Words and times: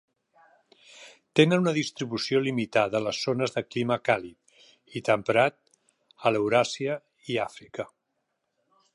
Tenen 1.39 1.59
una 1.63 1.73
distribució 1.73 2.39
limitada 2.45 2.97
a 2.99 3.05
les 3.07 3.19
zones 3.27 3.53
de 3.57 3.63
clima 3.75 3.97
càlid 4.09 4.95
i 4.99 5.03
temperat 5.09 5.59
d'Euràsia 6.23 6.97
i 7.35 7.37
Àfrica. 7.45 7.87